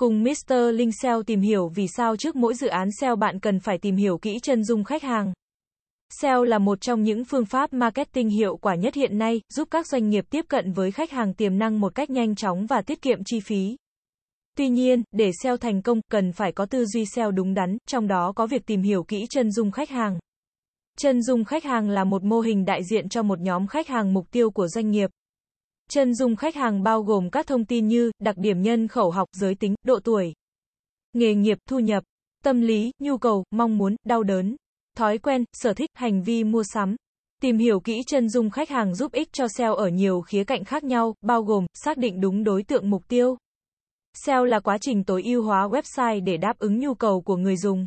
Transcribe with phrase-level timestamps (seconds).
[0.00, 0.54] Cùng Mr.
[0.74, 3.96] Linh SEO tìm hiểu vì sao trước mỗi dự án SEO bạn cần phải tìm
[3.96, 5.32] hiểu kỹ chân dung khách hàng.
[6.20, 9.86] SEO là một trong những phương pháp marketing hiệu quả nhất hiện nay, giúp các
[9.86, 13.02] doanh nghiệp tiếp cận với khách hàng tiềm năng một cách nhanh chóng và tiết
[13.02, 13.76] kiệm chi phí.
[14.56, 18.08] Tuy nhiên, để SEO thành công, cần phải có tư duy SEO đúng đắn, trong
[18.08, 20.18] đó có việc tìm hiểu kỹ chân dung khách hàng.
[20.98, 24.12] Chân dung khách hàng là một mô hình đại diện cho một nhóm khách hàng
[24.14, 25.10] mục tiêu của doanh nghiệp.
[25.92, 29.28] Chân dung khách hàng bao gồm các thông tin như đặc điểm nhân khẩu học,
[29.32, 30.32] giới tính, độ tuổi,
[31.12, 32.04] nghề nghiệp, thu nhập,
[32.44, 34.56] tâm lý, nhu cầu, mong muốn, đau đớn,
[34.96, 36.96] thói quen, sở thích, hành vi mua sắm.
[37.42, 40.64] Tìm hiểu kỹ chân dung khách hàng giúp ích cho SEO ở nhiều khía cạnh
[40.64, 43.36] khác nhau, bao gồm xác định đúng đối tượng mục tiêu.
[44.14, 47.56] SEO là quá trình tối ưu hóa website để đáp ứng nhu cầu của người
[47.56, 47.86] dùng.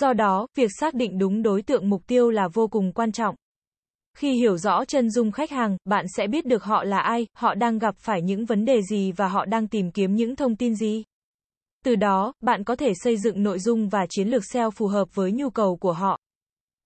[0.00, 3.34] Do đó, việc xác định đúng đối tượng mục tiêu là vô cùng quan trọng.
[4.18, 7.54] Khi hiểu rõ chân dung khách hàng, bạn sẽ biết được họ là ai, họ
[7.54, 10.74] đang gặp phải những vấn đề gì và họ đang tìm kiếm những thông tin
[10.74, 11.04] gì.
[11.84, 15.08] Từ đó, bạn có thể xây dựng nội dung và chiến lược SEO phù hợp
[15.14, 16.18] với nhu cầu của họ.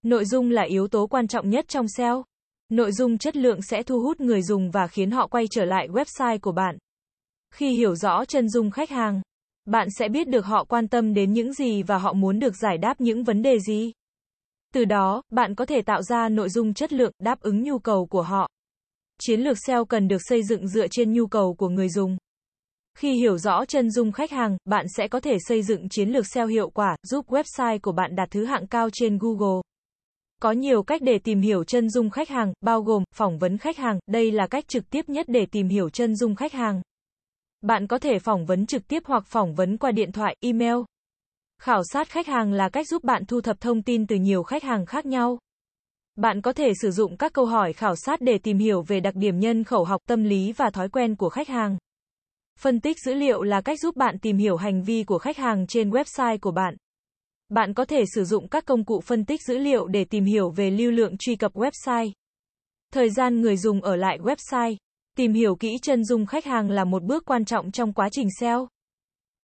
[0.03, 2.25] Nội dung là yếu tố quan trọng nhất trong SEO.
[2.69, 5.89] Nội dung chất lượng sẽ thu hút người dùng và khiến họ quay trở lại
[5.89, 6.79] website của bạn.
[7.55, 9.23] Khi hiểu rõ chân dung khách hàng,
[9.65, 12.79] bạn sẽ biết được họ quan tâm đến những gì và họ muốn được giải
[12.79, 13.93] đáp những vấn đề gì.
[14.75, 18.07] Từ đó, bạn có thể tạo ra nội dung chất lượng đáp ứng nhu cầu
[18.07, 18.51] của họ.
[19.21, 22.17] Chiến lược SEO cần được xây dựng dựa trên nhu cầu của người dùng.
[22.99, 26.27] Khi hiểu rõ chân dung khách hàng, bạn sẽ có thể xây dựng chiến lược
[26.27, 29.63] SEO hiệu quả, giúp website của bạn đạt thứ hạng cao trên Google.
[30.43, 33.77] Có nhiều cách để tìm hiểu chân dung khách hàng, bao gồm phỏng vấn khách
[33.77, 36.83] hàng, đây là cách trực tiếp nhất để tìm hiểu chân dung khách hàng.
[37.61, 40.77] Bạn có thể phỏng vấn trực tiếp hoặc phỏng vấn qua điện thoại, email.
[41.63, 44.63] Khảo sát khách hàng là cách giúp bạn thu thập thông tin từ nhiều khách
[44.63, 45.39] hàng khác nhau.
[46.17, 49.15] Bạn có thể sử dụng các câu hỏi khảo sát để tìm hiểu về đặc
[49.17, 51.79] điểm nhân khẩu học, tâm lý và thói quen của khách hàng.
[52.59, 55.67] Phân tích dữ liệu là cách giúp bạn tìm hiểu hành vi của khách hàng
[55.67, 56.77] trên website của bạn.
[57.49, 60.51] Bạn có thể sử dụng các công cụ phân tích dữ liệu để tìm hiểu
[60.51, 62.11] về lưu lượng truy cập website.
[62.93, 64.77] Thời gian người dùng ở lại website.
[65.17, 68.29] Tìm hiểu kỹ chân dung khách hàng là một bước quan trọng trong quá trình
[68.41, 68.69] SEO.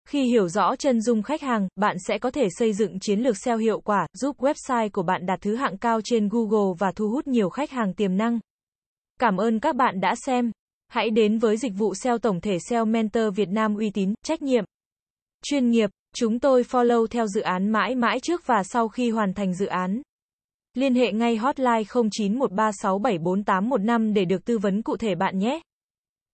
[0.09, 3.37] Khi hiểu rõ chân dung khách hàng, bạn sẽ có thể xây dựng chiến lược
[3.37, 7.09] SEO hiệu quả, giúp website của bạn đạt thứ hạng cao trên Google và thu
[7.09, 8.39] hút nhiều khách hàng tiềm năng.
[9.19, 10.51] Cảm ơn các bạn đã xem.
[10.87, 14.41] Hãy đến với dịch vụ SEO tổng thể SEO Mentor Việt Nam uy tín, trách
[14.41, 14.63] nhiệm,
[15.43, 15.89] chuyên nghiệp.
[16.15, 19.65] Chúng tôi follow theo dự án mãi mãi trước và sau khi hoàn thành dự
[19.65, 20.01] án.
[20.73, 25.59] Liên hệ ngay hotline 0913674815 để được tư vấn cụ thể bạn nhé.